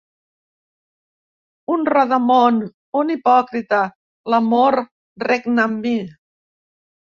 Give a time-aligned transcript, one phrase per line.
[1.73, 2.57] Un rodamón,
[3.03, 3.83] un hipòcrita,
[4.35, 4.81] l'amor
[5.29, 5.97] regna en mi.